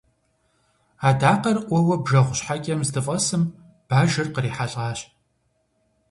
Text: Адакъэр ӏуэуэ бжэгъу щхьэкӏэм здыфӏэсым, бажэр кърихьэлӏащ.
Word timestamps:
Адакъэр 1.07 1.57
ӏуэуэ 1.67 1.95
бжэгъу 2.03 2.35
щхьэкӏэм 2.37 2.81
здыфӏэсым, 2.87 3.43
бажэр 3.87 4.27
кърихьэлӏащ. 4.33 4.99